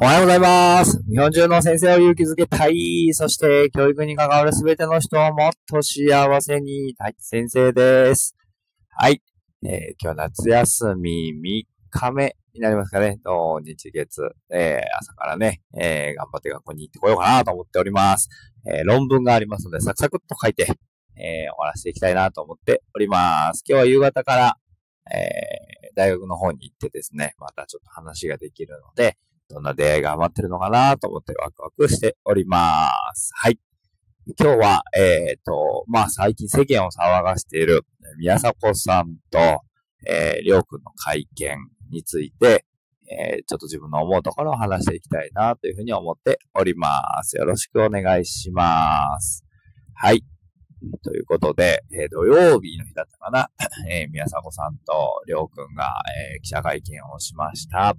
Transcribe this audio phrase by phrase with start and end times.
[0.00, 1.02] おはようございます。
[1.10, 3.08] 日本中の先生を勇気づけたい。
[3.14, 8.36] そして、教育に関わるすべての人をもっと幸せにたい先生です。
[8.90, 9.20] はい。
[9.66, 13.18] えー今日夏休み3日目になりますかね。
[13.24, 14.22] 土日月、
[14.54, 18.28] えー朝からね、えー頑張って学校に行ってこようかなと思っております。
[18.72, 20.62] えー論文がありますので、サクサクっと書いて、
[21.16, 23.64] えー終わらせていきたいなと思っております。
[23.68, 24.56] 今日は夕方から、
[25.12, 29.16] えー大学の方に行ってですね、またちょっと話ができるので、
[29.48, 33.30] どんな出会いが待ってるのかなと思ってワクワクしております。
[33.34, 33.58] はい。
[34.38, 37.86] 今日は、えっ、と、まあ、最近世間を騒がしている
[38.18, 39.38] 宮迫さんと、
[40.06, 41.56] えー、りょうくんの会見
[41.90, 42.66] について、
[43.10, 46.90] えー、ちょっと自分の思うところを話していきたいなというふうに思っておりま
[47.22, 47.38] す。
[47.38, 49.46] よろしくお願いします。
[49.94, 50.22] はい。
[51.02, 53.48] ということで、えー土曜日の日だったかな、
[53.90, 56.02] えー宮迫さんとりょうくんが、
[56.34, 57.96] えー記者会見をしました。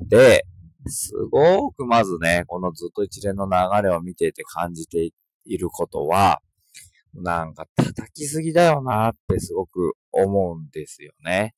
[0.00, 0.44] で、
[0.86, 5.10] すごくまずね、このずっと一連の流れを見ていて感じて
[5.44, 6.40] いることは、
[7.14, 11.54] なんか叩きすぎだよなってすごく思うんですよね。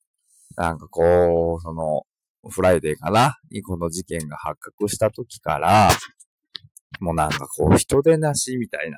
[0.55, 2.03] なんかこう、その、
[2.49, 3.37] フライデーかな？
[3.49, 5.89] にこの事件が発覚した時から、
[6.99, 8.97] もうなんかこう人でなしみたいな、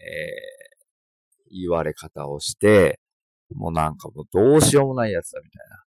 [0.00, 2.98] えー、言われ方をして、
[3.54, 5.84] もうなんかもうどうしようもないやつだみたいな。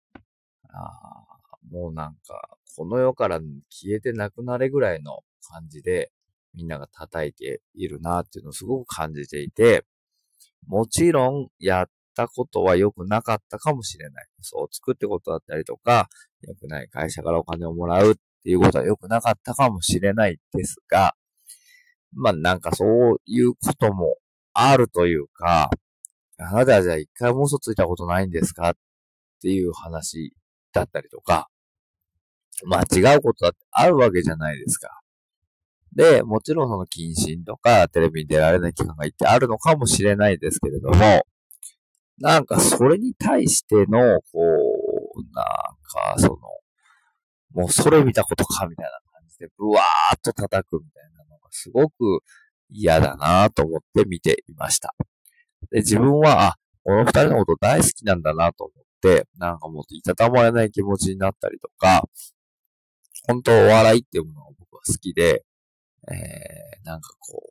[0.72, 1.26] あ
[1.72, 5.20] もうなんか、この世から消えてなくなれぐらいの
[5.52, 6.10] 感じで、
[6.54, 9.84] みんなが叩いているなっていうのをすごく感じていて、
[10.66, 14.26] もちろんやったことは良くなかったかもしれない。
[14.40, 16.08] そう作ってことだったりとか、
[16.42, 21.14] 良くない会社からお金をもらうっていうことは良くなかったかもしれないですが、
[22.12, 24.16] まあなんかそういうことも
[24.52, 25.70] あるというか、
[26.38, 28.72] あなたはじゃあ一回も嘘ついたことないんですかっ
[29.42, 30.32] ていう話
[30.72, 31.48] だったりとか、
[32.66, 35.00] まあ違うことだってあるわけじゃないですか。
[35.94, 41.26] で、もちろんその謹慎とかテレビに出られない期間が一定あるのかもしれないですけれども、
[42.18, 45.44] なんかそれに対しての、こう、なん
[46.14, 46.36] かその、
[47.54, 52.20] もうそれ見たことかみたいな感じで、ブワーっと叩くみたいなのがすごく
[52.68, 54.94] 嫌だなと思って見ていました。
[55.70, 62.04] で、自分は、あ、この二人のこと大好きなんだなと思って、なんかもっといたたまれない気持ちになったりとか、
[63.26, 65.44] 本当お笑いっていうものが僕は好きで、
[66.10, 67.42] えー、なんかこ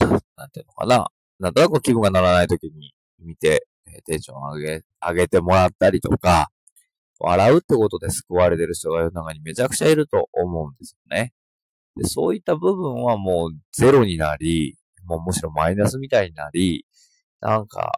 [0.00, 0.06] う、
[0.36, 1.06] なんていうのかな。
[1.38, 6.50] なんとなく気分が乗らない時に見て、えーテンション上げ、上げてもらったりとか、
[7.20, 11.32] 笑うってことで救われてる人が世の中にめちゃくちゃいると思うんですよね。
[11.96, 16.86] で、そういった部分はもうゼロになり、もうむしろマイナスみたいになり、
[17.40, 17.92] なんか、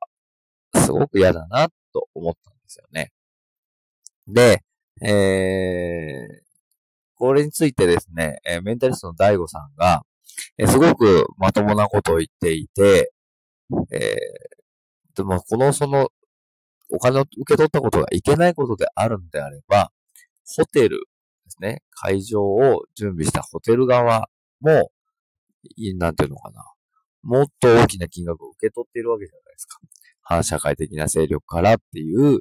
[0.75, 3.13] すごく嫌だなと思ったんですよね。
[4.27, 4.63] で、
[5.03, 6.50] えー、
[7.21, 10.05] これについてですね、えメンタリストの大悟さんが、
[10.57, 13.13] えすごくまともなことを言っていて、
[13.93, 16.09] えー、でもこのその、
[16.89, 19.93] お金を受け取ったことがいけないことであるのであれば、
[20.57, 20.99] ホテル
[21.45, 24.31] ですね、会場を準備したホテル側
[24.63, 24.91] も、
[25.99, 26.65] なんていうのかな、
[27.23, 29.79] もっと大きな金額を受け取っているわけじゃないですか。
[30.23, 32.41] 反社会的な勢力からっていう、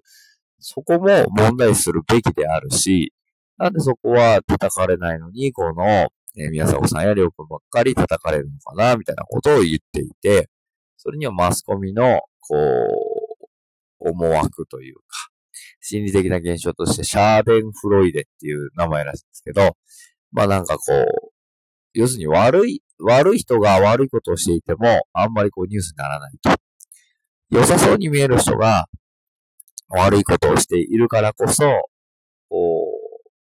[0.59, 3.13] そこも問題するべきであるし、
[3.59, 10.49] なんでそこは叩かれないのに、この、えー宮迫さんやりょうくんばっかり叩かれるのかな、みたいなことを言っていて、
[10.95, 15.01] それにはマスコミの、こう、思惑というか、
[15.81, 19.75] 心理的な現象として、シャーベンフロイデっていう名前らしいんですけど、
[20.31, 21.31] まあなんかこう、
[21.93, 26.51] 要するに悪い、悪い人が悪いことをしていても、あんまりこうニュースにならないと。
[27.49, 28.85] 良さそうに見える人が
[29.89, 31.63] 悪いことをしているからこそ、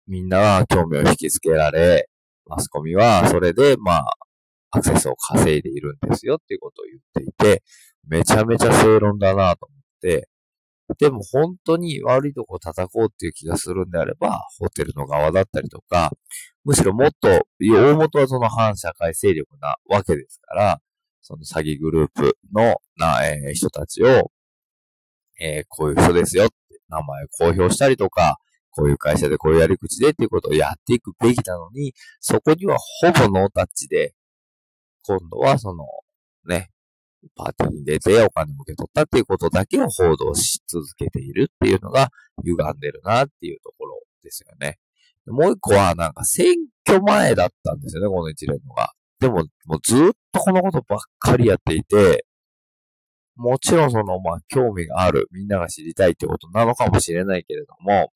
[0.10, 2.10] みんなが興味を引きつけられ、
[2.48, 4.06] マスコミはそれで、まあ、
[4.72, 7.64] アクセスを稼いでいるんですよっていうことを言っていて、
[8.08, 10.28] めちゃめちゃ正論だなと思って、
[10.98, 16.12] でも本当に悪いとこを叩こうっていう気がするんであれば、ホテルの側だったりとか、
[16.66, 20.82] むしろもっと、大元はその反社会勢力なわけですから、
[21.22, 24.32] その詐欺グループのな、えー人たちを、
[25.40, 26.56] えーこういう人ですよって
[26.90, 28.40] 名前を公表したりとか、
[28.80, 34.14] こういう会社でこういうやり口でっていうことをやっていくべきなのに、そこにはほぼノータッチで、
[35.04, 35.86] 今度はその、
[36.46, 36.70] ね、
[37.36, 42.10] パーティーに出てお金を受け取ったっていうことだけを報道し続けているっていうのが
[42.46, 44.78] 歪んでるなっていうところですよね。
[45.28, 46.56] もう一個はなんか選
[46.88, 48.94] 挙前だったんですよね、この一連のが。
[49.20, 52.26] でも、もうずっとこのことばっかりやっていて、
[53.36, 58.12] もちろんその、まあ、興味がある、みんなが知りたいってことなのかもしれないけれども、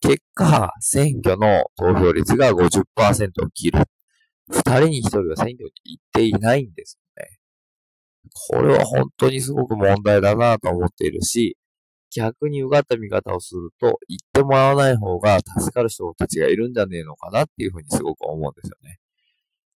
[0.00, 3.84] 結果、選挙の投票率が50%を切る。
[4.48, 7.38] 二人に一人は選挙に行っていないんですよね。
[8.48, 11.56] これは本当にすごく問題だなと思っているし、
[12.14, 18.98] 逆にうがった見方をすると、言ってもらわない方が助かる人たちがいるんじゃねえのかなっていうふうにすごく思うんですよね。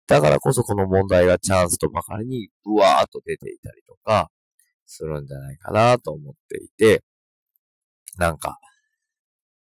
[0.08, 4.30] だからこそこの問題がチャンスとばかりにうわーっと出ていたりとか
[4.86, 7.04] するんじゃないかなと思っていて、
[8.18, 8.60] なんか、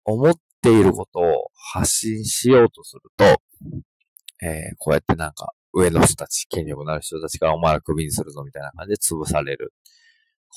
[0.06, 3.26] 思っていることを発信しようとすると、
[4.46, 9.74] えー、こうやってなんか上の人たち、権力のある人たちがお前ら首にするぞみたいな感じで潰される。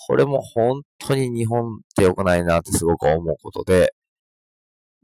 [0.07, 3.95] これも本当に日本って良くないなってすごく思うことで、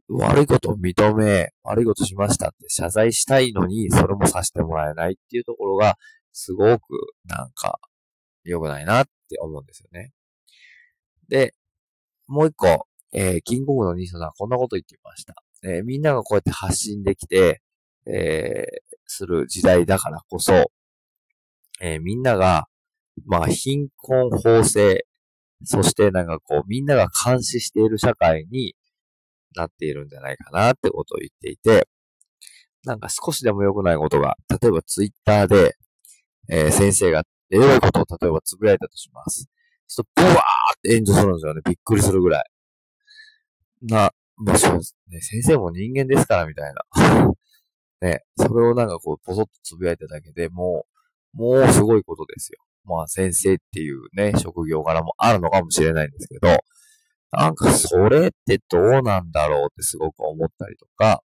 [0.08, 5.96] 悪いことを認め、悪いことしましたって謝罪したいのに、それもさせてもらえないっていうところが、
[6.32, 6.80] すごく
[7.26, 7.78] なんか
[8.44, 10.12] 良くないなって思うんですよね。
[11.28, 11.54] で、
[12.26, 15.34] もう一個、えー、キングオブのニーさんはこんなこと言っていました。
[15.62, 17.62] えー、みんながこうやって発信できて、
[18.06, 20.70] えー、する時代だからこそ、
[21.80, 22.66] えー、みんなが、
[23.24, 25.06] まあ、貧困法制、
[25.64, 28.74] そしてなんかこう、みんなが監視している社会に
[29.56, 31.86] なっているんじゃないかなってことを言っていて、
[32.84, 35.76] なんか少しでも良くないことが、例えばツイッターで、
[36.50, 39.48] えー、先生がエロいことを例えばつぶやいたとします。
[39.86, 40.36] そうブワーっ
[40.82, 41.60] て炎上するんですよね。
[41.64, 42.44] びっくりするぐらい。
[43.84, 45.20] な、まあそうね。
[45.20, 47.34] 先生も人間ですからみたいな。
[48.00, 50.86] ね、それをなんかこう、ぽそっとつぶやいただけでも
[51.34, 52.58] う、もうすごいことですよ。
[52.84, 56.58] まあ先生っていうね、職業柄もあるのかもしれないんですけど、
[57.32, 61.22] なんかそれってどうなんだろうってすごく思ったりとか、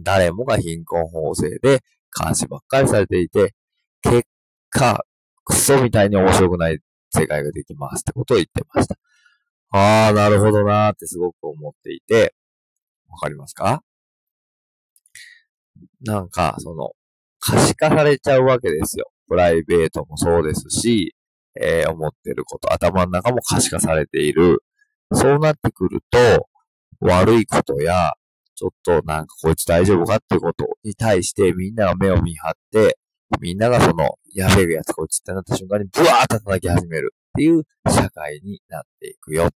[0.00, 1.82] 誰もが貧困法制で
[2.20, 3.54] 監視ばっかりされていて、
[4.02, 4.26] 結
[4.70, 5.04] 果、
[5.44, 6.78] クソみたいに面白くない
[7.10, 8.96] 世界ができますってことを言ってました。
[9.70, 12.34] ああ、なるほどなーってすごく思っていて、
[13.08, 13.82] わかりますか？
[16.02, 16.92] なんか、その、
[17.40, 19.10] 可視化されちゃうわけですよ。
[19.28, 21.14] プライベートもそうですし、
[21.60, 24.62] えー、思ってること、頭の中も可視化されている。
[25.12, 26.48] そうなってくると、
[27.00, 28.12] 悪いことや、
[28.54, 32.98] ちょっとなんかこいつ大丈夫かってことに対してみんなが目を見張って、
[33.40, 39.48] みんながその、やべえやつこいつってなった瞬間にブワーッと叩き始めるっていう社会になっていくよ。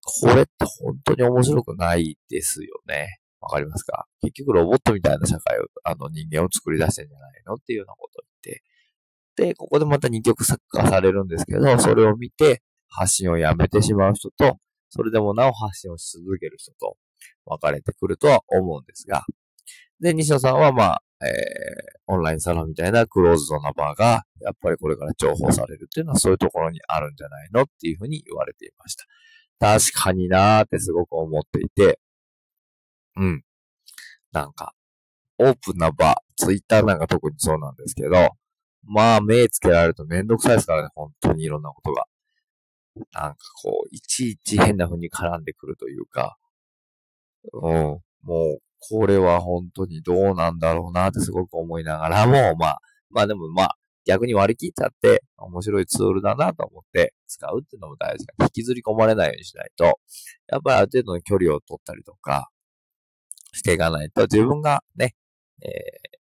[0.00, 3.18] これって本当に面白くないですよね。
[3.40, 4.06] わかりますか？
[4.22, 8.62] 結局ロボットみたいな社会を、あの人間を作り出してんじゃないのっていうようなことを言って。
[9.48, 14.56] で、ここでまた二極化されるんですけど、それを見て発信をやめてしまう人と、
[14.88, 16.96] それでもなお発信をし続ける人と
[17.44, 19.24] 分かれてくるとは思うんですが。
[20.00, 21.32] で、西野さんはまあ、えー、
[22.06, 29.04] オンラインサロンみたいなクローズドな場が、やっぱりこれから重宝されるっていうのはそういうところにあるんじゃないのっていうふうに言われていました。
[29.58, 31.98] 確かになーってすごく思っていて、
[33.16, 33.42] うん。
[34.32, 34.74] なんか、
[35.38, 38.30] オープンな場、ツイッターなんか特にそうなんですけど、
[38.84, 42.06] まあ、目つけられるとめんどくさいですからね、本当にいろんなことが。
[43.12, 46.36] なんかこう、いちいち変な風に絡んでくるというか、
[47.52, 48.00] うん、も
[48.58, 52.78] う、これは本当にどうなんだろうなってすごく思いながらも、まあ、
[53.10, 58.34] まあでもまあ、逆に割り切っちゃって、面白いツールだなと思って使うっていうのも大事だ。
[58.44, 59.84] 引きずり込まれないようにしないと、
[60.48, 62.48] やっぱりある程度の距離を取ったりとか、
[63.56, 65.14] していかないと自分がね、
[65.64, 65.70] えー、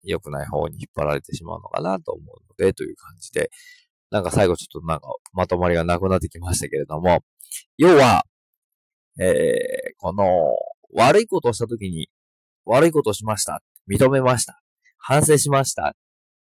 [0.03, 2.25] 良くない方に引っ張られてしまうのかなと思う
[2.61, 3.49] ので、という感じで、
[4.11, 7.23] なんか最後ちょっとなんかまとまりがなくなってきましたけれども、
[7.77, 8.25] 要は、
[9.19, 10.25] えー、この
[10.93, 12.09] 悪いことをしたときに、
[12.65, 13.61] 悪いことをしました。
[13.89, 14.61] 認めました。
[14.97, 15.95] 反省しました。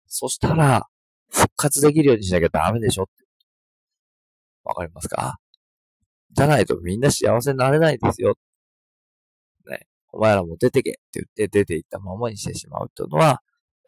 [0.07, 0.87] そしたら、
[1.29, 3.11] 復活できるようにしなきゃダメでしょって。
[4.63, 5.37] わかりますか？
[6.33, 8.35] じゃないとみんな幸せになれないですよ。
[9.67, 9.87] ね。
[10.11, 13.41] お前らも出てけって言って出て行ったままにしてしまうっていうのは、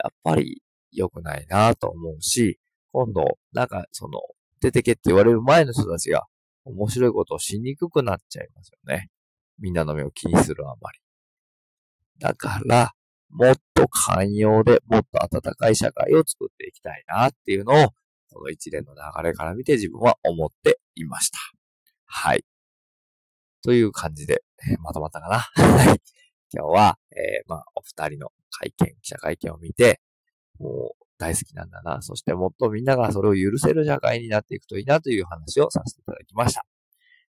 [0.03, 0.61] やっぱり
[0.91, 2.59] 良くないなと思うし、
[2.91, 4.19] 今度、なんかその、
[4.59, 6.23] 出てけって言われる前の人たちが
[6.65, 9.09] 面白いことをしにくくなっちゃいますよね。
[9.59, 10.99] みんなの目を気にするあまり。
[12.19, 12.91] だから、
[13.29, 17.89] もっと寛容で、もっと温かい社会を作っていきたいなっていうのを、
[18.31, 21.37] この一連の流れから見て自分は思っていました。
[22.05, 22.45] はい。
[23.63, 24.43] という感じで、
[24.81, 25.45] まとまったかな？
[26.53, 29.99] 今日は、えー、まあ、お二人の会見、記者会見を見て、
[30.59, 32.01] もう大好きなんだな。
[32.01, 36.65] そしてもっとみんながそれを許せる社会になっていくといいなという話をさせていただきました。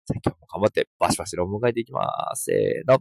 [0.06, 2.44] じゃあ今日も頑張ってバシバシ論文書いていきます。
[2.44, 3.00] せーの。